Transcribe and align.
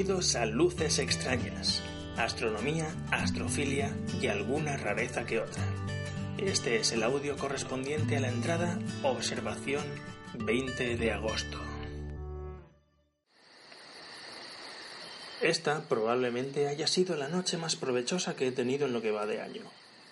Bienvenidos 0.00 0.34
a 0.34 0.46
Luces 0.46 0.98
Extrañas, 0.98 1.82
astronomía, 2.16 2.88
astrofilia 3.10 3.94
y 4.18 4.28
alguna 4.28 4.78
rareza 4.78 5.26
que 5.26 5.40
otra. 5.40 5.62
Este 6.38 6.76
es 6.76 6.92
el 6.92 7.02
audio 7.02 7.36
correspondiente 7.36 8.16
a 8.16 8.20
la 8.20 8.30
entrada 8.30 8.78
Observación 9.02 9.84
20 10.38 10.96
de 10.96 11.12
agosto. 11.12 11.58
Esta 15.42 15.82
probablemente 15.82 16.68
haya 16.68 16.86
sido 16.86 17.14
la 17.18 17.28
noche 17.28 17.58
más 17.58 17.76
provechosa 17.76 18.34
que 18.36 18.48
he 18.48 18.52
tenido 18.52 18.86
en 18.86 18.94
lo 18.94 19.02
que 19.02 19.10
va 19.10 19.26
de 19.26 19.42
año, 19.42 19.64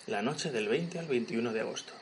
la 0.05 0.21
noche 0.21 0.51
del 0.51 0.67
20 0.67 0.99
al 0.99 1.07
21 1.07 1.51
de 1.51 1.61
agosto. 1.61 1.93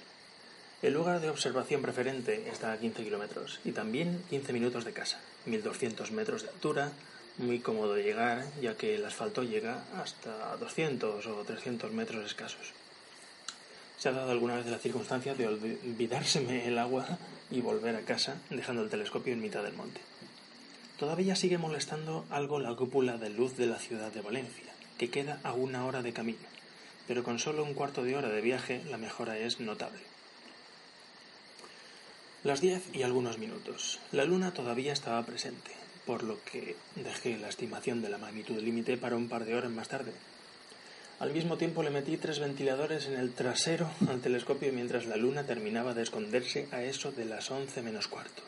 El 0.81 0.93
lugar 0.93 1.21
de 1.21 1.29
observación 1.29 1.81
preferente 1.81 2.49
está 2.49 2.73
a 2.73 2.79
15 2.79 3.05
kilómetros 3.05 3.61
y 3.63 3.72
también 3.72 4.22
15 4.29 4.51
minutos 4.51 4.83
de 4.83 4.91
casa, 4.91 5.22
1200 5.45 6.11
metros 6.11 6.44
de 6.44 6.49
altura, 6.49 6.91
muy 7.38 7.59
cómodo 7.59 7.97
llegar 7.97 8.45
ya 8.61 8.75
que 8.75 8.95
el 8.95 9.05
asfalto 9.05 9.43
llega 9.43 9.83
hasta 10.02 10.57
200 10.57 11.25
o 11.25 11.44
300 11.44 11.91
metros 11.91 12.25
escasos. 12.25 12.73
Se 13.97 14.09
ha 14.09 14.11
dado 14.11 14.31
alguna 14.31 14.55
vez 14.55 14.66
la 14.67 14.77
circunstancia 14.77 15.35
de 15.35 15.47
olvidárseme 15.47 16.67
el 16.67 16.77
agua 16.77 17.17
y 17.49 17.61
volver 17.61 17.95
a 17.95 18.02
casa 18.02 18.38
dejando 18.49 18.83
el 18.83 18.89
telescopio 18.89 19.33
en 19.33 19.41
mitad 19.41 19.63
del 19.63 19.73
monte. 19.73 20.02
Todavía 20.97 21.35
sigue 21.35 21.57
molestando 21.57 22.25
algo 22.29 22.59
la 22.59 22.75
cúpula 22.75 23.17
de 23.17 23.29
luz 23.29 23.55
de 23.55 23.67
la 23.67 23.77
ciudad 23.77 24.11
de 24.11 24.22
Valencia, 24.22 24.73
que 24.97 25.09
queda 25.09 25.39
a 25.44 25.53
una 25.53 25.85
hora 25.85 26.01
de 26.01 26.13
camino, 26.13 26.39
pero 27.07 27.23
con 27.23 27.39
solo 27.39 27.63
un 27.63 27.75
cuarto 27.75 28.03
de 28.03 28.16
hora 28.16 28.29
de 28.29 28.41
viaje 28.41 28.81
la 28.89 28.97
mejora 28.97 29.38
es 29.38 29.59
notable. 29.59 30.01
Las 32.44 32.61
diez 32.61 32.83
y 32.94 33.03
algunos 33.03 33.38
minutos. 33.38 33.99
La 34.11 34.25
luna 34.25 34.53
todavía 34.53 34.94
estaba 34.94 35.23
presente, 35.23 35.72
por 36.08 36.23
lo 36.23 36.41
que 36.45 36.77
dejé 36.95 37.38
la 37.38 37.50
estimación 37.50 38.02
de 38.02 38.08
la 38.09 38.17
magnitud 38.17 38.59
límite 38.59 38.95
para 38.97 39.17
un 39.17 39.27
par 39.27 39.44
de 39.44 39.55
horas 39.55 39.69
más 39.69 39.89
tarde. 39.89 40.13
Al 41.19 41.33
mismo 41.33 41.58
tiempo 41.58 41.83
le 41.83 41.89
metí 41.89 42.16
tres 42.16 42.39
ventiladores 42.39 43.08
en 43.08 43.16
el 43.16 43.33
trasero 43.33 43.91
al 44.08 44.22
telescopio 44.22 44.72
mientras 44.72 45.05
la 45.05 45.17
luna 45.17 45.44
terminaba 45.44 45.94
de 45.94 46.03
esconderse 46.03 46.69
a 46.72 46.81
eso 46.81 47.11
de 47.11 47.25
las 47.25 47.52
once 47.52 47.81
menos 47.81 48.08
cuarto. 48.08 48.41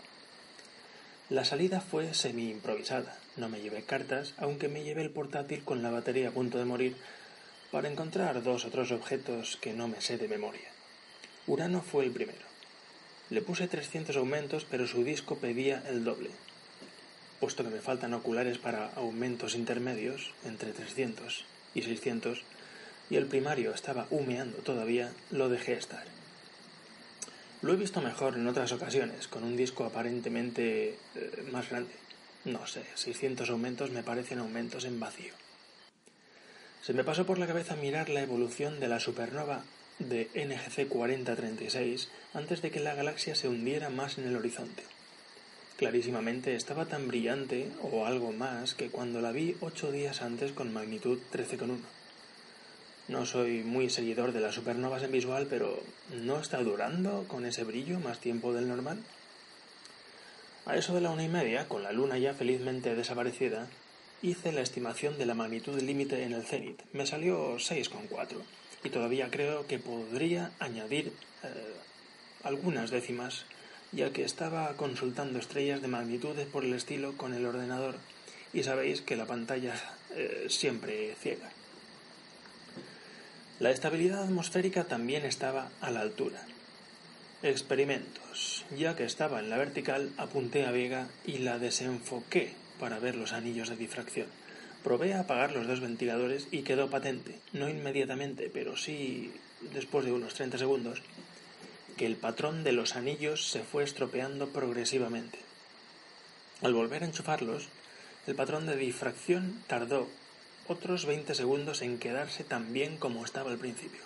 La 1.30 1.44
salida 1.44 1.82
fue 1.82 2.14
semi-improvisada. 2.14 3.18
No 3.38 3.50
me 3.50 3.62
llevé 3.62 3.84
cartas, 3.84 4.34
aunque 4.38 4.70
me 4.70 4.84
llevé 4.84 5.02
el 5.02 5.12
portátil 5.12 5.64
con 5.64 5.84
la 5.84 5.92
batería 5.92 6.30
a 6.30 6.32
punto 6.32 6.58
de 6.58 6.66
morir 6.66 6.96
para 7.72 7.90
encontrar 7.90 8.42
dos 8.42 8.66
o 8.66 8.70
tres 8.70 8.92
objetos 8.92 9.58
que 9.62 9.74
no 9.74 9.88
me 9.88 10.02
sé 10.02 10.18
de 10.18 10.28
memoria. 10.28 10.70
Urano 11.46 11.82
fue 11.82 12.06
el 12.06 12.12
primero. 12.12 12.48
Le 13.30 13.42
puse 13.42 13.68
300 13.68 14.16
aumentos, 14.16 14.66
pero 14.70 14.88
su 14.88 15.04
disco 15.04 15.36
pedía 15.36 15.84
el 15.88 16.04
doble. 16.04 16.32
Puesto 17.40 17.64
que 17.64 17.70
me 17.70 17.82
faltan 17.82 18.14
oculares 18.14 18.58
para 18.58 18.92
aumentos 18.96 19.56
intermedios, 19.56 20.34
entre 20.46 20.72
300 20.74 21.46
y 21.74 21.82
600, 21.84 22.44
y 23.10 23.16
el 23.16 23.26
primario 23.26 23.74
estaba 23.74 24.08
humeando 24.10 24.58
todavía, 24.58 25.12
lo 25.32 25.50
dejé 25.50 25.74
estar. 25.74 26.04
Lo 27.62 27.74
he 27.74 27.78
visto 27.78 28.02
mejor 28.02 28.36
en 28.36 28.48
otras 28.48 28.72
ocasiones, 28.72 29.28
con 29.28 29.44
un 29.44 29.58
disco 29.58 29.86
aparentemente 29.86 30.98
eh, 31.16 31.50
más 31.52 31.70
grande. 31.70 31.92
No 32.46 32.66
sé, 32.68 32.84
600 32.96 33.50
aumentos 33.50 33.92
me 33.92 34.04
parecen 34.04 34.40
aumentos 34.40 34.86
en 34.86 35.00
vacío. 35.00 35.34
Se 36.82 36.94
me 36.94 37.04
pasó 37.04 37.26
por 37.26 37.38
la 37.38 37.48
cabeza 37.48 37.76
mirar 37.76 38.10
la 38.10 38.22
evolución 38.22 38.80
de 38.80 38.88
la 38.88 39.02
supernova 39.02 39.64
de 40.00 40.30
NGC 40.34 40.88
4036 40.88 42.10
antes 42.34 42.62
de 42.62 42.72
que 42.72 42.80
la 42.80 42.96
galaxia 42.96 43.36
se 43.36 43.50
hundiera 43.50 43.90
más 43.90 44.18
en 44.18 44.28
el 44.28 44.38
horizonte. 44.38 44.84
Clarísimamente 45.80 46.56
estaba 46.56 46.88
tan 46.88 47.08
brillante 47.08 47.72
o 47.82 48.06
algo 48.06 48.34
más 48.34 48.76
que 48.76 48.90
cuando 48.90 49.22
la 49.22 49.32
vi 49.32 49.56
ocho 49.62 49.94
días 49.94 50.22
antes 50.22 50.52
con 50.52 50.74
magnitud 50.74 51.20
13,1. 51.32 51.78
No 53.08 53.26
soy 53.26 53.64
muy 53.64 53.90
seguidor 53.90 54.34
de 54.34 54.42
las 54.42 54.56
supernovas 54.56 55.04
en 55.04 55.14
visual, 55.14 55.48
pero 55.50 55.82
¿no 56.14 56.38
está 56.38 56.62
durando 56.62 57.24
con 57.30 57.46
ese 57.46 57.64
brillo 57.64 57.98
más 58.02 58.20
tiempo 58.20 58.52
del 58.52 58.68
normal? 58.68 59.02
A 60.66 60.76
eso 60.76 60.94
de 60.94 61.00
la 61.00 61.12
una 61.12 61.24
y 61.24 61.30
media, 61.30 61.70
con 61.70 61.82
la 61.82 61.94
luna 61.94 62.18
ya 62.18 62.34
felizmente 62.34 62.94
desaparecida, 62.94 63.66
hice 64.22 64.52
la 64.52 64.60
estimación 64.60 65.18
de 65.18 65.28
la 65.28 65.34
magnitud 65.34 65.82
límite 65.82 66.24
en 66.24 66.34
el 66.34 66.44
cenit. 66.44 66.82
Me 66.92 67.06
salió 67.06 67.56
6,4 67.56 68.36
y 68.84 68.90
todavía 68.90 69.32
creo 69.32 69.66
que 69.66 69.80
podría 69.80 70.52
añadir 70.60 71.14
eh, 71.44 71.48
algunas 72.44 72.92
décimas, 72.92 73.46
ya 73.92 74.12
que 74.12 74.24
estaba 74.24 74.76
consultando 74.76 75.40
estrellas 75.40 75.82
de 75.82 75.88
magnitudes 75.88 76.48
por 76.48 76.64
el 76.64 76.74
estilo 76.74 77.18
con 77.18 77.34
el 77.34 77.46
ordenador 77.46 77.96
y 78.54 78.64
sabéis 78.64 79.02
que 79.02 79.16
la 79.16 79.26
pantalla 79.26 79.74
eh, 80.16 80.46
siempre 80.50 81.16
ciega. 81.20 81.50
La 83.60 83.72
estabilidad 83.72 84.24
atmosférica 84.24 84.86
también 84.86 85.26
estaba 85.26 85.70
a 85.82 85.92
la 85.92 86.02
altura. 86.02 86.42
Experimentos. 87.44 88.66
Ya 88.78 88.96
que 88.96 89.04
estaba 89.04 89.40
en 89.40 89.50
la 89.50 89.58
vertical, 89.58 90.12
apunté 90.18 90.66
a 90.66 90.72
Vega 90.72 91.08
y 91.26 91.40
la 91.40 91.60
desenfoqué 91.60 92.54
para 92.80 93.00
ver 93.00 93.16
los 93.16 93.34
anillos 93.34 93.70
de 93.70 93.76
difracción. 93.76 94.28
Probé 94.84 95.14
a 95.14 95.22
apagar 95.22 95.52
los 95.52 95.68
dos 95.68 95.82
ventiladores 95.82 96.48
y 96.52 96.62
quedó 96.62 96.90
patente, 96.90 97.36
no 97.52 97.68
inmediatamente, 97.68 98.50
pero 98.54 98.78
sí 98.78 99.34
después 99.74 100.06
de 100.06 100.14
unos 100.14 100.34
30 100.36 100.58
segundos, 100.58 101.02
que 102.00 102.06
el 102.06 102.16
patrón 102.16 102.64
de 102.64 102.72
los 102.72 102.96
anillos 102.96 103.50
se 103.50 103.62
fue 103.62 103.84
estropeando 103.84 104.48
progresivamente. 104.48 105.38
Al 106.62 106.74
volver 106.74 107.04
a 107.04 107.06
enchufarlos, 107.06 107.68
el 108.26 108.36
patrón 108.36 108.66
de 108.66 108.78
difracción 108.78 109.62
tardó 109.68 110.08
otros 110.70 111.06
20 111.06 111.36
segundos 111.36 111.82
en 111.82 112.00
quedarse 112.00 112.46
tan 112.46 112.72
bien 112.72 112.96
como 112.96 113.26
estaba 113.26 113.52
al 113.52 113.58
principio. 113.58 114.00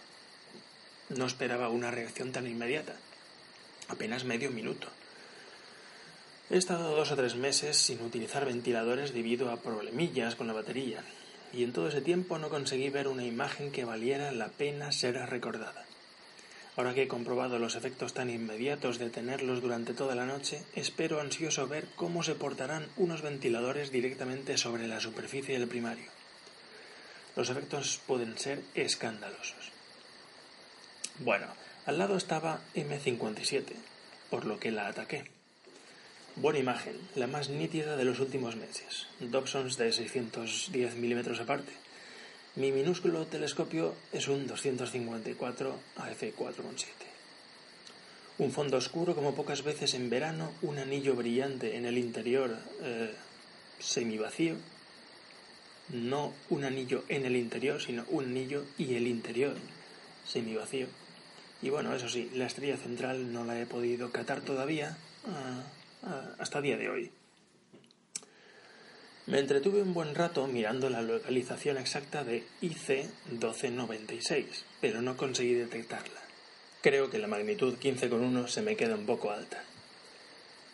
No 1.09 1.27
esperaba 1.27 1.69
una 1.69 1.91
reacción 1.91 2.31
tan 2.31 2.47
inmediata. 2.47 2.95
Apenas 3.89 4.23
medio 4.23 4.49
minuto. 4.49 4.87
He 6.49 6.57
estado 6.57 6.95
dos 6.95 7.11
o 7.11 7.15
tres 7.15 7.35
meses 7.35 7.77
sin 7.77 8.01
utilizar 8.01 8.43
ventiladores 8.43 9.13
debido 9.13 9.51
a 9.51 9.57
problemillas 9.57 10.33
con 10.33 10.47
la 10.47 10.53
batería, 10.53 11.03
y 11.53 11.63
en 11.63 11.73
todo 11.73 11.89
ese 11.89 12.01
tiempo 12.01 12.39
no 12.39 12.49
conseguí 12.49 12.89
ver 12.89 13.07
una 13.07 13.23
imagen 13.23 13.71
que 13.71 13.85
valiera 13.85 14.31
la 14.31 14.47
pena 14.47 14.91
ser 14.91 15.13
recordada. 15.29 15.85
Ahora 16.75 16.95
que 16.95 17.03
he 17.03 17.07
comprobado 17.07 17.59
los 17.59 17.75
efectos 17.75 18.13
tan 18.13 18.31
inmediatos 18.31 18.97
de 18.97 19.11
tenerlos 19.11 19.61
durante 19.61 19.93
toda 19.93 20.15
la 20.15 20.25
noche, 20.25 20.63
espero 20.75 21.21
ansioso 21.21 21.67
ver 21.67 21.85
cómo 21.95 22.23
se 22.23 22.33
portarán 22.33 22.87
unos 22.97 23.21
ventiladores 23.21 23.91
directamente 23.91 24.57
sobre 24.57 24.87
la 24.87 24.99
superficie 24.99 25.59
del 25.59 25.67
primario. 25.67 26.09
Los 27.35 27.49
efectos 27.49 28.01
pueden 28.07 28.37
ser 28.39 28.61
escandalosos. 28.73 29.71
Bueno, 31.19 31.45
al 31.85 31.99
lado 31.99 32.17
estaba 32.17 32.61
M57, 32.73 33.73
por 34.31 34.45
lo 34.45 34.59
que 34.59 34.71
la 34.71 34.87
ataqué. 34.87 35.25
Buena 36.35 36.57
imagen, 36.57 36.97
la 37.13 37.27
más 37.27 37.49
nítida 37.49 37.95
de 37.95 38.05
los 38.05 38.19
últimos 38.19 38.55
meses. 38.55 39.07
Dobsons 39.19 39.77
de 39.77 39.93
610 39.93 40.95
milímetros 40.95 41.39
aparte. 41.39 41.82
Mi 42.55 42.71
minúsculo 42.71 43.25
telescopio 43.25 43.95
es 44.11 44.27
un 44.27 44.45
254 44.45 45.75
AF4.7. 45.97 46.85
Un 48.37 48.51
fondo 48.51 48.77
oscuro 48.77 49.15
como 49.15 49.33
pocas 49.33 49.63
veces 49.63 49.93
en 49.95 50.09
verano, 50.09 50.51
un 50.61 50.77
anillo 50.77 51.15
brillante 51.15 51.77
en 51.77 51.85
el 51.85 51.97
interior 51.97 52.57
eh, 52.81 53.13
semivacío 53.79 54.55
no 55.89 56.33
un 56.49 56.63
anillo 56.63 57.03
en 57.09 57.25
el 57.25 57.35
interior, 57.35 57.81
sino 57.81 58.05
un 58.09 58.25
anillo 58.25 58.65
y 58.77 58.95
el 58.95 59.07
interior 59.07 59.55
semivacío. 60.25 60.87
Y 61.61 61.69
bueno, 61.69 61.93
eso 61.93 62.09
sí, 62.09 62.29
la 62.33 62.45
estrella 62.45 62.77
central 62.77 63.31
no 63.31 63.45
la 63.45 63.59
he 63.59 63.65
podido 63.65 64.11
catar 64.11 64.41
todavía 64.41 64.97
ah, 65.27 65.63
ah, 66.03 66.29
hasta 66.39 66.61
día 66.61 66.77
de 66.77 66.89
hoy. 66.89 67.11
Me 69.25 69.39
entretuve 69.39 69.81
un 69.81 69.93
buen 69.93 70.15
rato 70.15 70.47
mirando 70.47 70.89
la 70.89 71.01
localización 71.01 71.77
exacta 71.77 72.25
de 72.25 72.43
IC 72.59 73.07
1296, 73.31 74.65
pero 74.81 75.01
no 75.01 75.15
conseguí 75.15 75.53
detectarla. 75.53 76.19
Creo 76.81 77.09
que 77.09 77.19
la 77.19 77.27
magnitud 77.27 77.77
15,1 77.81 78.47
se 78.49 78.61
me 78.61 78.75
queda 78.75 78.95
un 78.95 79.05
poco 79.05 79.31
alta. 79.31 79.63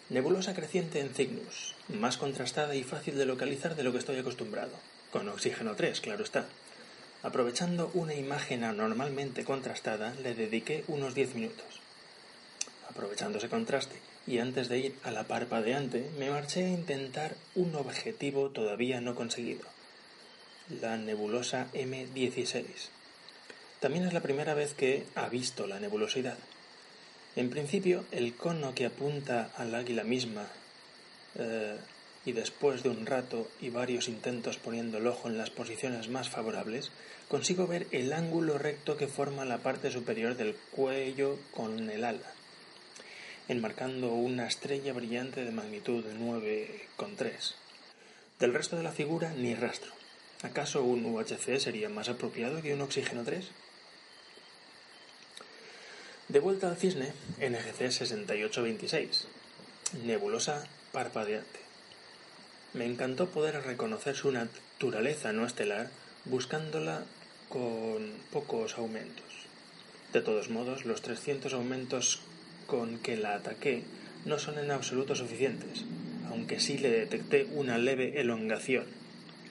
Nebulosa 0.09 0.55
creciente 0.55 0.99
en 0.99 1.13
Cygnus, 1.13 1.75
más 1.89 2.17
contrastada 2.17 2.73
y 2.73 2.81
fácil 2.81 3.19
de 3.19 3.27
localizar 3.27 3.75
de 3.75 3.83
lo 3.83 3.91
que 3.91 3.99
estoy 3.99 4.17
acostumbrado, 4.17 4.73
con 5.11 5.29
oxígeno 5.29 5.75
3, 5.75 6.01
claro 6.01 6.23
está. 6.23 6.47
Aprovechando 7.21 7.91
una 7.93 8.15
imagen 8.15 8.63
anormalmente 8.63 9.43
contrastada, 9.43 10.15
le 10.23 10.33
dediqué 10.33 10.83
unos 10.87 11.13
10 11.13 11.35
minutos. 11.35 11.81
Aprovechando 12.99 13.37
ese 13.37 13.47
contraste 13.47 13.95
y 14.27 14.39
antes 14.39 14.67
de 14.67 14.77
ir 14.77 14.95
a 15.03 15.11
la 15.11 15.23
parpadeante, 15.23 16.09
me 16.19 16.29
marché 16.29 16.65
a 16.65 16.67
intentar 16.67 17.33
un 17.55 17.73
objetivo 17.75 18.49
todavía 18.49 18.99
no 18.99 19.15
conseguido, 19.15 19.63
la 20.81 20.97
nebulosa 20.97 21.67
M16. 21.73 22.65
También 23.79 24.05
es 24.05 24.11
la 24.11 24.19
primera 24.19 24.53
vez 24.53 24.73
que 24.73 25.05
ha 25.15 25.29
visto 25.29 25.65
la 25.65 25.79
nebulosidad. 25.79 26.37
En 27.37 27.49
principio, 27.49 28.03
el 28.11 28.35
cono 28.35 28.75
que 28.75 28.87
apunta 28.87 29.49
al 29.55 29.73
águila 29.75 30.03
misma, 30.03 30.47
eh, 31.35 31.77
y 32.25 32.33
después 32.33 32.83
de 32.83 32.89
un 32.89 33.05
rato 33.05 33.47
y 33.61 33.69
varios 33.69 34.09
intentos 34.09 34.57
poniendo 34.57 34.97
el 34.97 35.07
ojo 35.07 35.29
en 35.29 35.37
las 35.37 35.51
posiciones 35.51 36.09
más 36.09 36.27
favorables, 36.27 36.91
consigo 37.29 37.65
ver 37.65 37.87
el 37.91 38.11
ángulo 38.11 38.57
recto 38.57 38.97
que 38.97 39.07
forma 39.07 39.45
la 39.45 39.59
parte 39.59 39.89
superior 39.89 40.35
del 40.35 40.53
cuello 40.73 41.39
con 41.53 41.89
el 41.89 42.03
ala, 42.03 42.33
enmarcando 43.49 44.13
una 44.13 44.47
estrella 44.47 44.93
brillante 44.93 45.43
de 45.43 45.51
magnitud 45.51 46.05
9,3. 46.05 47.55
Del 48.39 48.53
resto 48.53 48.77
de 48.77 48.83
la 48.83 48.91
figura, 48.91 49.33
ni 49.33 49.55
rastro. 49.55 49.91
¿Acaso 50.43 50.83
un 50.83 51.03
UHC 51.03 51.59
sería 51.59 51.89
más 51.89 52.09
apropiado 52.09 52.61
que 52.61 52.75
un 52.75 52.81
oxígeno 52.81 53.23
3? 53.23 53.49
De 56.27 56.39
vuelta 56.39 56.69
al 56.69 56.77
cisne, 56.77 57.11
NGC 57.39 57.91
6826, 57.91 59.27
nebulosa 60.05 60.67
parpadeante. 60.91 61.59
Me 62.73 62.85
encantó 62.85 63.29
poder 63.31 63.63
reconocer 63.63 64.15
su 64.15 64.31
naturaleza 64.31 65.33
no 65.33 65.47
estelar 65.47 65.89
buscándola 66.25 67.03
con 67.49 68.13
pocos 68.31 68.77
aumentos. 68.77 69.25
De 70.13 70.21
todos 70.21 70.51
modos, 70.51 70.85
los 70.85 71.01
300 71.01 71.53
aumentos 71.53 72.21
con 72.69 72.99
que 72.99 73.17
la 73.17 73.35
ataqué 73.35 73.83
no 74.23 74.39
son 74.39 74.57
en 74.59 74.71
absoluto 74.71 75.15
suficientes, 75.15 75.83
aunque 76.29 76.61
sí 76.61 76.77
le 76.77 76.89
detecté 76.91 77.47
una 77.51 77.77
leve 77.77 78.21
elongación. 78.21 78.85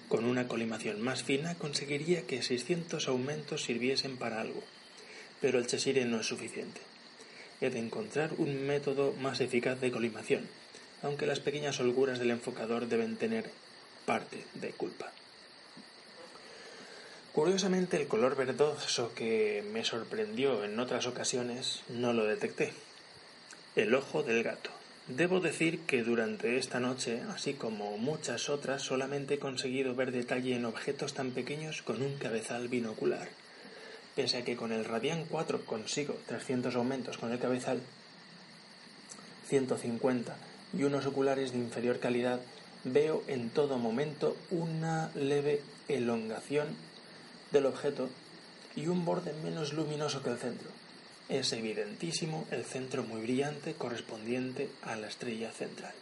Con 0.08 0.24
una 0.24 0.48
colimación 0.48 1.02
más 1.02 1.22
fina 1.22 1.54
conseguiría 1.56 2.22
que 2.22 2.40
600 2.42 3.08
aumentos 3.08 3.64
sirviesen 3.64 4.16
para 4.16 4.40
algo 4.40 4.62
pero 5.40 5.58
el 5.58 5.66
Cheshire 5.66 6.04
no 6.04 6.20
es 6.20 6.26
suficiente. 6.26 6.80
He 7.60 7.70
de 7.70 7.78
encontrar 7.78 8.30
un 8.38 8.66
método 8.66 9.12
más 9.20 9.40
eficaz 9.40 9.80
de 9.80 9.90
colimación, 9.90 10.48
aunque 11.02 11.26
las 11.26 11.40
pequeñas 11.40 11.80
holguras 11.80 12.18
del 12.18 12.30
enfocador 12.30 12.88
deben 12.88 13.16
tener 13.16 13.50
parte 14.04 14.44
de 14.54 14.70
culpa. 14.70 15.12
Curiosamente, 17.32 18.00
el 18.00 18.08
color 18.08 18.36
verdoso 18.36 19.12
que 19.14 19.64
me 19.72 19.84
sorprendió 19.84 20.64
en 20.64 20.78
otras 20.80 21.06
ocasiones 21.06 21.82
no 21.88 22.12
lo 22.12 22.24
detecté. 22.24 22.72
El 23.78 23.94
ojo 23.94 24.22
del 24.22 24.42
gato. 24.42 24.70
Debo 25.06 25.40
decir 25.40 25.80
que 25.86 26.02
durante 26.02 26.58
esta 26.58 26.80
noche, 26.80 27.22
así 27.34 27.54
como 27.54 27.96
muchas 27.96 28.50
otras, 28.50 28.82
solamente 28.82 29.34
he 29.34 29.38
conseguido 29.38 29.94
ver 29.94 30.12
detalle 30.12 30.54
en 30.54 30.66
objetos 30.66 31.14
tan 31.14 31.30
pequeños 31.30 31.80
con 31.82 32.02
un 32.02 32.18
cabezal 32.18 32.68
binocular 32.68 33.28
pese 34.18 34.38
a 34.38 34.44
que 34.44 34.56
con 34.56 34.72
el 34.72 34.84
Radian 34.84 35.26
4 35.30 35.64
consigo 35.64 36.16
300 36.26 36.74
aumentos 36.74 37.18
con 37.18 37.30
el 37.30 37.38
cabezal, 37.38 37.78
150 39.46 40.34
y 40.76 40.82
unos 40.82 41.06
oculares 41.06 41.52
de 41.52 41.58
inferior 41.58 42.00
calidad, 42.00 42.40
veo 42.82 43.22
en 43.28 43.48
todo 43.48 43.78
momento 43.78 44.36
una 44.50 45.12
leve 45.14 45.62
elongación 45.86 46.66
del 47.52 47.66
objeto 47.66 48.10
y 48.74 48.88
un 48.88 49.04
borde 49.04 49.32
menos 49.44 49.72
luminoso 49.72 50.20
que 50.24 50.30
el 50.30 50.38
centro. 50.38 50.68
Es 51.28 51.52
evidentísimo 51.52 52.46
el 52.50 52.64
centro 52.64 53.02
muy 53.02 53.20
brillante 53.20 53.74
correspondiente 53.74 54.70
a 54.82 54.96
la 54.96 55.08
estrella 55.08 55.52
central. 55.52 55.92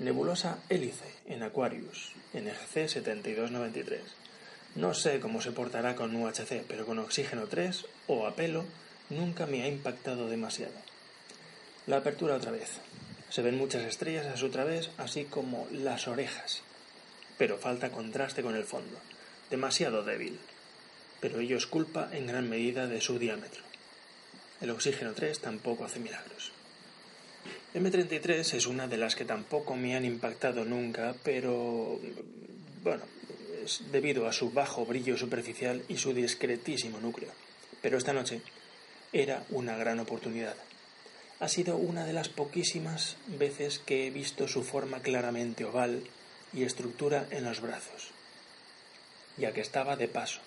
Nebulosa 0.00 0.58
hélice 0.68 1.06
en 1.26 1.44
Aquarius, 1.44 2.12
NGC 2.34 2.88
7293. 2.88 4.00
No 4.74 4.92
sé 4.92 5.20
cómo 5.20 5.40
se 5.40 5.52
portará 5.52 5.94
con 5.94 6.16
UHC, 6.16 6.64
pero 6.66 6.84
con 6.84 6.98
oxígeno 6.98 7.46
3 7.46 7.86
o 8.08 8.26
a 8.26 8.34
pelo 8.34 8.64
nunca 9.08 9.46
me 9.46 9.62
ha 9.62 9.68
impactado 9.68 10.28
demasiado. 10.28 10.74
La 11.86 11.98
apertura 11.98 12.34
otra 12.34 12.50
vez. 12.50 12.80
Se 13.30 13.42
ven 13.42 13.56
muchas 13.56 13.84
estrellas 13.84 14.26
a 14.26 14.36
su 14.36 14.50
través, 14.50 14.90
así 14.98 15.24
como 15.24 15.68
las 15.70 16.08
orejas. 16.08 16.62
Pero 17.38 17.56
falta 17.56 17.92
contraste 17.92 18.42
con 18.42 18.56
el 18.56 18.64
fondo. 18.64 18.98
Demasiado 19.48 20.02
débil. 20.02 20.40
Pero 21.20 21.40
ello 21.40 21.56
es 21.56 21.66
culpa 21.66 22.10
en 22.12 22.26
gran 22.26 22.48
medida 22.48 22.86
de 22.86 23.00
su 23.00 23.18
diámetro. 23.18 23.62
El 24.60 24.70
oxígeno 24.70 25.12
3 25.12 25.40
tampoco 25.40 25.84
hace 25.84 26.00
milagros. 26.00 26.52
M33 27.74 28.54
es 28.54 28.66
una 28.66 28.88
de 28.88 28.96
las 28.96 29.14
que 29.14 29.24
tampoco 29.24 29.76
me 29.76 29.96
han 29.96 30.04
impactado 30.04 30.64
nunca, 30.64 31.14
pero 31.22 32.00
bueno, 32.82 33.04
debido 33.92 34.26
a 34.26 34.32
su 34.32 34.50
bajo 34.50 34.86
brillo 34.86 35.18
superficial 35.18 35.82
y 35.88 35.98
su 35.98 36.14
discretísimo 36.14 37.00
núcleo. 37.00 37.30
Pero 37.82 37.98
esta 37.98 38.12
noche 38.12 38.40
era 39.12 39.44
una 39.50 39.76
gran 39.76 40.00
oportunidad. 40.00 40.56
Ha 41.38 41.48
sido 41.48 41.76
una 41.76 42.06
de 42.06 42.14
las 42.14 42.30
poquísimas 42.30 43.16
veces 43.26 43.78
que 43.78 44.06
he 44.06 44.10
visto 44.10 44.48
su 44.48 44.62
forma 44.62 45.00
claramente 45.00 45.64
oval 45.64 46.02
y 46.54 46.62
estructura 46.62 47.26
en 47.30 47.44
los 47.44 47.60
brazos, 47.60 48.08
ya 49.36 49.52
que 49.52 49.60
estaba 49.60 49.96
de 49.96 50.08
paso. 50.08 50.40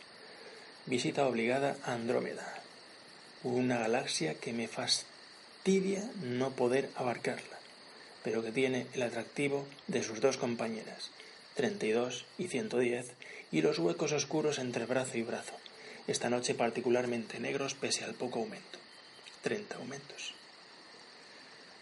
Visita 0.86 1.28
obligada 1.28 1.76
a 1.84 1.94
Andrómeda, 1.94 2.62
una 3.44 3.78
galaxia 3.78 4.34
que 4.34 4.54
me 4.54 4.68
fastidia 4.68 6.04
no 6.24 6.52
poder 6.52 6.90
abarcarla, 6.96 7.60
pero 8.24 8.44
que 8.44 8.52
tiene 8.52 8.88
el 8.94 9.04
atractivo 9.04 9.66
de 9.88 10.04
sus 10.04 10.22
dos 10.22 10.38
compañeras, 10.38 11.12
32 11.56 12.26
y 12.38 12.48
110, 12.48 13.12
y 13.52 13.62
los 13.62 13.80
huecos 13.80 14.12
oscuros 14.12 14.60
entre 14.60 14.86
brazo 14.86 15.18
y 15.18 15.24
brazo, 15.24 15.54
esta 16.08 16.30
noche 16.30 16.56
particularmente 16.56 17.40
negros 17.40 17.76
pese 17.76 18.04
al 18.04 18.14
poco 18.14 18.40
aumento. 18.40 18.80
30 19.44 19.76
aumentos. 19.78 20.34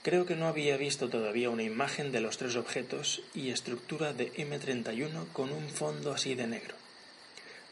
Creo 0.04 0.26
que 0.26 0.36
no 0.36 0.48
había 0.48 0.78
visto 0.78 1.10
todavía 1.10 1.50
una 1.50 1.64
imagen 1.64 2.12
de 2.12 2.22
los 2.22 2.38
tres 2.38 2.56
objetos 2.56 3.22
y 3.34 3.50
estructura 3.50 4.14
de 4.14 4.32
M31 4.34 5.28
con 5.34 5.52
un 5.52 5.70
fondo 5.70 6.14
así 6.14 6.36
de 6.36 6.48
negro. 6.48 6.76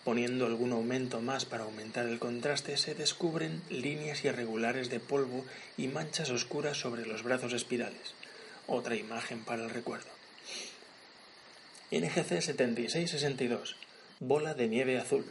Poniendo 0.05 0.45
algún 0.45 0.71
aumento 0.71 1.19
más 1.19 1.45
para 1.45 1.63
aumentar 1.63 2.05
el 2.05 2.19
contraste, 2.19 2.77
se 2.77 2.93
descubren 2.93 3.63
líneas 3.71 4.23
irregulares 4.23 4.91
de 4.91 4.99
polvo 4.99 5.43
y 5.77 5.87
manchas 5.87 6.29
oscuras 6.29 6.77
sobre 6.77 7.07
los 7.07 7.23
brazos 7.23 7.53
espirales. 7.53 8.13
Otra 8.67 8.95
imagen 8.95 9.43
para 9.43 9.63
el 9.63 9.71
recuerdo. 9.71 10.09
NGC 11.91 12.39
7662, 12.41 13.77
bola 14.19 14.53
de 14.53 14.67
nieve 14.67 14.99
azul. 14.99 15.25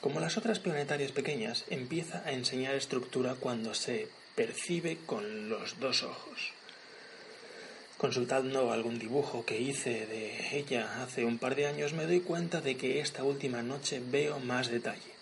Como 0.00 0.20
las 0.20 0.38
otras 0.38 0.58
planetarias 0.58 1.12
pequeñas, 1.12 1.66
empieza 1.68 2.22
a 2.24 2.32
enseñar 2.32 2.74
estructura 2.76 3.34
cuando 3.38 3.74
se 3.74 4.08
percibe 4.34 4.96
con 5.04 5.50
los 5.50 5.80
dos 5.80 6.02
ojos. 6.02 6.57
Consultando 7.98 8.70
algún 8.70 9.00
dibujo 9.00 9.44
que 9.44 9.60
hice 9.60 10.06
de 10.06 10.56
ella 10.56 11.02
hace 11.02 11.24
un 11.24 11.36
par 11.36 11.56
de 11.56 11.66
años, 11.66 11.94
me 11.94 12.06
doy 12.06 12.20
cuenta 12.20 12.60
de 12.60 12.76
que 12.76 13.00
esta 13.00 13.24
última 13.24 13.62
noche 13.62 14.00
veo 14.00 14.38
más 14.38 14.68
detalle. 14.68 15.12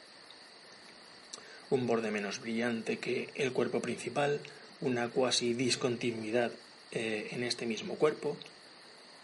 Un 1.71 1.87
borde 1.87 2.11
menos 2.11 2.38
brillante 2.38 2.99
que 2.99 3.30
el 3.35 3.54
cuerpo 3.54 3.80
principal, 3.80 4.40
una 4.83 5.09
cuasi 5.09 5.54
discontinuidad 5.54 6.52
eh, 6.92 7.28
en 7.30 7.45
este 7.45 7.64
mismo 7.64 7.95
cuerpo, 7.95 8.37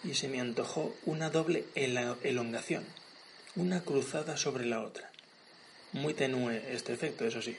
y 0.02 0.14
se 0.14 0.28
me 0.28 0.40
antojó 0.40 0.94
una 1.04 1.28
doble 1.28 1.66
elongación, 1.74 2.84
una 3.54 3.82
cruzada 3.82 4.38
sobre 4.38 4.64
la 4.64 4.80
otra. 4.80 5.10
Muy 5.92 6.14
tenue 6.14 6.72
este 6.72 6.94
efecto, 6.94 7.26
eso 7.26 7.42
sí. 7.42 7.58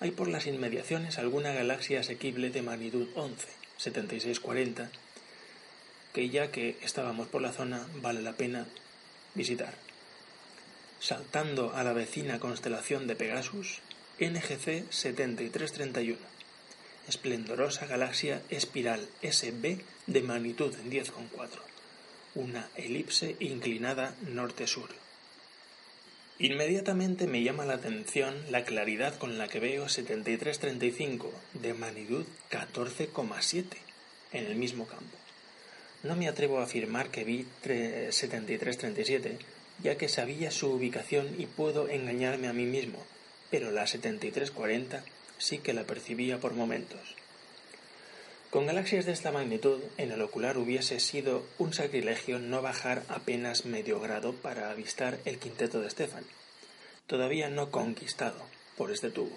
Hay 0.00 0.10
por 0.10 0.28
las 0.28 0.46
inmediaciones 0.46 1.16
alguna 1.16 1.54
galaxia 1.54 2.00
asequible 2.00 2.50
de 2.50 2.60
magnitud 2.60 3.08
11, 3.14 3.48
7640, 3.78 4.90
que 6.12 6.28
ya 6.28 6.50
que 6.50 6.78
estábamos 6.82 7.28
por 7.28 7.42
la 7.42 7.52
zona 7.52 7.86
vale 7.96 8.22
la 8.22 8.32
pena 8.32 8.66
visitar. 9.34 9.74
Saltando 11.00 11.74
a 11.74 11.84
la 11.84 11.92
vecina 11.92 12.40
constelación 12.40 13.06
de 13.06 13.16
Pegasus, 13.16 13.80
NGC 14.18 14.90
7331 14.90 16.36
esplendorosa 17.08 17.86
galaxia 17.86 18.42
espiral 18.50 19.08
SB 19.22 19.78
de 20.06 20.22
magnitud 20.22 20.74
10,4, 20.90 21.62
una 22.34 22.68
elipse 22.76 23.36
inclinada 23.38 24.14
norte-sur. 24.26 24.90
Inmediatamente 26.38 27.26
me 27.26 27.42
llama 27.42 27.64
la 27.64 27.74
atención 27.74 28.34
la 28.50 28.64
claridad 28.64 29.16
con 29.16 29.38
la 29.38 29.48
que 29.48 29.58
veo 29.58 29.88
7335 29.88 31.32
de 31.54 31.72
magnitud 31.72 32.26
14,7 32.50 33.64
en 34.32 34.44
el 34.44 34.54
mismo 34.56 34.86
campo. 34.86 35.16
No 36.02 36.14
me 36.14 36.28
atrevo 36.28 36.58
a 36.58 36.64
afirmar 36.64 37.08
que 37.08 37.24
vi 37.24 37.46
7337, 37.62 39.38
ya 39.82 39.96
que 39.96 40.10
sabía 40.10 40.50
su 40.50 40.70
ubicación 40.70 41.34
y 41.38 41.46
puedo 41.46 41.88
engañarme 41.88 42.48
a 42.48 42.52
mí 42.52 42.66
mismo, 42.66 43.02
pero 43.50 43.70
la 43.70 43.86
7340 43.86 45.04
sí 45.38 45.56
que 45.58 45.72
la 45.72 45.84
percibía 45.84 46.38
por 46.38 46.52
momentos. 46.52 47.00
Con 48.50 48.66
galaxias 48.66 49.04
de 49.04 49.12
esta 49.12 49.32
magnitud, 49.32 49.80
en 49.98 50.12
el 50.12 50.22
ocular 50.22 50.56
hubiese 50.56 51.00
sido 51.00 51.44
un 51.58 51.74
sacrilegio 51.74 52.38
no 52.38 52.62
bajar 52.62 53.02
apenas 53.08 53.64
medio 53.66 54.00
grado 54.00 54.32
para 54.32 54.70
avistar 54.70 55.18
el 55.24 55.38
quinteto 55.38 55.80
de 55.80 55.90
Stefan, 55.90 56.24
todavía 57.06 57.50
no 57.50 57.70
conquistado 57.70 58.40
por 58.76 58.92
este 58.92 59.10
tubo. 59.10 59.36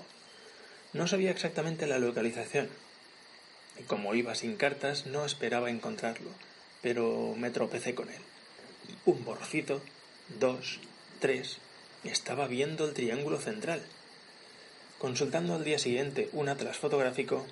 No 0.94 1.08
sabía 1.08 1.32
exactamente 1.32 1.88
la 1.88 1.98
localización, 1.98 2.70
y 3.80 3.84
como 3.84 4.13
iba 4.13 4.36
sin 4.36 4.58
cartas 4.58 5.08
no 5.08 5.25
esperaba 5.25 5.72
encontrarlo, 5.72 6.30
pero 6.82 7.34
me 7.36 7.50
tropecé 7.50 7.96
con 7.96 8.10
él. 8.10 8.22
Un 9.06 9.25
borrocito, 9.25 9.82
dos, 10.39 10.80
tres, 11.20 11.58
estaba 12.04 12.48
viendo 12.48 12.86
el 12.88 12.94
triángulo 12.94 13.39
central. 13.39 13.82
Consultando 15.00 15.56
al 15.56 15.63
día 15.63 15.80
siguiente 15.80 16.30
un 16.32 16.48
atlas 16.48 16.78
fotográfico, 16.78 17.46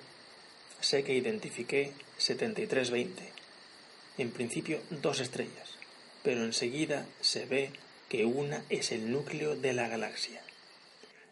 sé 0.80 1.04
que 1.04 1.14
identifiqué 1.14 1.92
7320. 2.18 3.22
En 4.18 4.30
principio 4.30 4.80
dos 4.90 5.20
estrellas, 5.20 5.76
pero 6.22 6.44
enseguida 6.44 7.06
se 7.20 7.46
ve 7.46 7.70
que 8.08 8.24
una 8.24 8.64
es 8.68 8.92
el 8.92 9.12
núcleo 9.12 9.54
de 9.54 9.72
la 9.72 9.88
galaxia. 9.88 10.40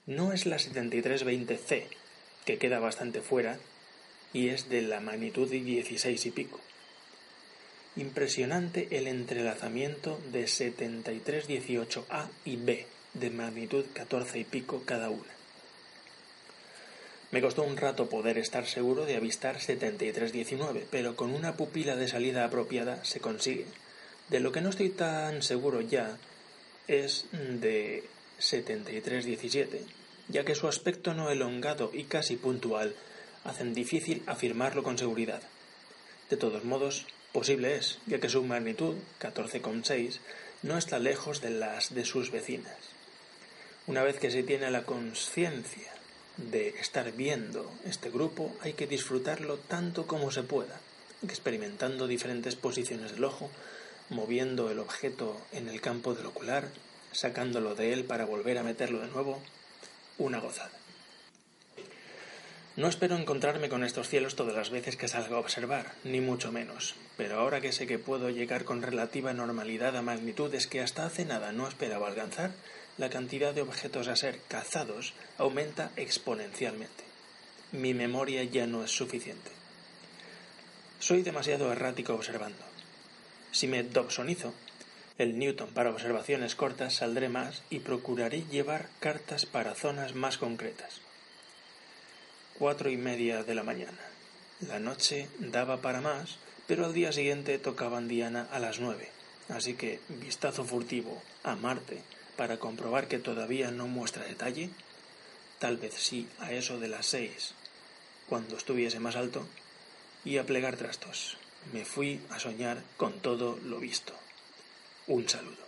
No 0.06 0.32
es 0.32 0.46
la 0.46 0.56
7320C, 0.56 1.84
que 2.44 2.58
queda 2.58 2.78
bastante 2.78 3.20
fuera 3.20 3.58
y 4.32 4.48
es 4.48 4.68
de 4.68 4.82
la 4.82 5.00
magnitud 5.00 5.50
de 5.50 5.60
16 5.60 6.26
y 6.26 6.30
pico. 6.30 6.60
Impresionante 7.96 8.88
el 8.90 9.06
entrelazamiento 9.06 10.20
de 10.30 10.44
7318A 10.44 12.28
y 12.44 12.56
B, 12.56 12.86
de 13.14 13.30
magnitud 13.30 13.84
14 13.94 14.38
y 14.38 14.44
pico 14.44 14.82
cada 14.84 15.08
una. 15.08 15.24
Me 17.30 17.40
costó 17.40 17.62
un 17.62 17.76
rato 17.76 18.08
poder 18.08 18.38
estar 18.38 18.66
seguro 18.66 19.04
de 19.04 19.16
avistar 19.16 19.60
7319, 19.60 20.86
pero 20.90 21.16
con 21.16 21.34
una 21.34 21.56
pupila 21.56 21.96
de 21.96 22.08
salida 22.08 22.44
apropiada 22.44 23.04
se 23.04 23.20
consigue. 23.20 23.66
De 24.28 24.40
lo 24.40 24.52
que 24.52 24.60
no 24.60 24.70
estoy 24.70 24.90
tan 24.90 25.42
seguro 25.42 25.80
ya 25.80 26.16
es 26.86 27.26
de 27.32 28.04
7317, 28.38 29.82
ya 30.28 30.44
que 30.44 30.54
su 30.54 30.68
aspecto 30.68 31.14
no 31.14 31.30
elongado 31.30 31.90
y 31.92 32.04
casi 32.04 32.36
puntual 32.36 32.94
hacen 33.44 33.74
difícil 33.74 34.22
afirmarlo 34.26 34.82
con 34.82 34.98
seguridad. 34.98 35.42
De 36.30 36.36
todos 36.36 36.64
modos, 36.64 37.06
Posible 37.36 37.76
es, 37.76 37.98
ya 38.06 38.18
que 38.18 38.30
su 38.30 38.42
magnitud, 38.44 38.94
14,6, 39.20 40.20
no 40.62 40.78
está 40.78 40.98
lejos 40.98 41.42
de 41.42 41.50
las 41.50 41.94
de 41.94 42.06
sus 42.06 42.30
vecinas. 42.30 42.78
Una 43.86 44.02
vez 44.02 44.18
que 44.18 44.30
se 44.30 44.42
tiene 44.42 44.70
la 44.70 44.84
conciencia 44.84 45.92
de 46.36 46.68
estar 46.80 47.12
viendo 47.12 47.70
este 47.84 48.10
grupo, 48.10 48.54
hay 48.60 48.74
que 48.74 48.86
disfrutarlo 48.86 49.56
tanto 49.56 50.06
como 50.06 50.30
se 50.30 50.42
pueda, 50.42 50.80
experimentando 51.22 52.06
diferentes 52.06 52.56
posiciones 52.56 53.12
del 53.12 53.24
ojo, 53.24 53.50
moviendo 54.10 54.70
el 54.70 54.78
objeto 54.78 55.36
en 55.52 55.68
el 55.68 55.80
campo 55.80 56.14
del 56.14 56.26
ocular, 56.26 56.68
sacándolo 57.12 57.74
de 57.74 57.92
él 57.92 58.04
para 58.04 58.26
volver 58.26 58.58
a 58.58 58.62
meterlo 58.62 59.00
de 59.00 59.08
nuevo, 59.08 59.40
una 60.18 60.40
gozada. 60.40 60.72
No 62.76 62.88
espero 62.88 63.16
encontrarme 63.16 63.70
con 63.70 63.84
estos 63.84 64.06
cielos 64.06 64.36
todas 64.36 64.54
las 64.54 64.68
veces 64.68 64.96
que 64.96 65.08
salga 65.08 65.36
a 65.36 65.40
observar, 65.40 65.92
ni 66.04 66.20
mucho 66.20 66.52
menos, 66.52 66.94
pero 67.16 67.40
ahora 67.40 67.62
que 67.62 67.72
sé 67.72 67.86
que 67.86 67.98
puedo 67.98 68.28
llegar 68.28 68.64
con 68.64 68.82
relativa 68.82 69.32
normalidad 69.32 69.96
a 69.96 70.02
magnitudes 70.02 70.66
que 70.66 70.82
hasta 70.82 71.06
hace 71.06 71.24
nada 71.24 71.52
no 71.52 71.66
esperaba 71.66 72.06
alcanzar, 72.06 72.50
la 72.98 73.08
cantidad 73.08 73.54
de 73.54 73.62
objetos 73.62 74.08
a 74.08 74.16
ser 74.16 74.40
cazados 74.48 75.14
aumenta 75.38 75.90
exponencialmente. 75.96 77.04
Mi 77.72 77.94
memoria 77.94 78.44
ya 78.44 78.66
no 78.66 78.84
es 78.84 78.90
suficiente. 78.90 79.50
Soy 80.98 81.22
demasiado 81.22 81.72
errático 81.72 82.12
observando. 82.12 82.62
Si 83.52 83.68
me 83.68 83.84
dobsonizo, 83.84 84.52
el 85.16 85.38
Newton 85.38 85.70
para 85.70 85.88
observaciones 85.88 86.54
cortas 86.54 86.96
saldré 86.96 87.30
más 87.30 87.62
y 87.70 87.78
procuraré 87.78 88.44
llevar 88.50 88.90
cartas 89.00 89.46
para 89.46 89.74
zonas 89.74 90.14
más 90.14 90.36
concretas 90.36 91.05
cuatro 92.58 92.90
y 92.90 92.96
media 92.96 93.42
de 93.42 93.54
la 93.54 93.62
mañana. 93.62 93.98
La 94.60 94.78
noche 94.78 95.28
daba 95.38 95.78
para 95.78 96.00
más, 96.00 96.38
pero 96.66 96.86
al 96.86 96.94
día 96.94 97.12
siguiente 97.12 97.58
tocaban 97.58 98.08
Diana 98.08 98.48
a 98.50 98.58
las 98.58 98.80
nueve, 98.80 99.10
así 99.48 99.74
que 99.74 100.00
vistazo 100.08 100.64
furtivo 100.64 101.22
a 101.44 101.54
Marte 101.56 102.00
para 102.36 102.58
comprobar 102.58 103.08
que 103.08 103.18
todavía 103.18 103.70
no 103.70 103.86
muestra 103.86 104.24
detalle, 104.24 104.70
tal 105.58 105.76
vez 105.76 105.94
sí 105.94 106.28
a 106.38 106.52
eso 106.52 106.78
de 106.78 106.88
las 106.88 107.06
seis, 107.06 107.54
cuando 108.28 108.56
estuviese 108.56 109.00
más 109.00 109.16
alto, 109.16 109.46
y 110.24 110.38
a 110.38 110.44
plegar 110.44 110.76
trastos. 110.76 111.36
Me 111.72 111.84
fui 111.84 112.20
a 112.30 112.38
soñar 112.38 112.82
con 112.96 113.20
todo 113.20 113.58
lo 113.64 113.78
visto. 113.78 114.12
Un 115.06 115.28
saludo. 115.28 115.66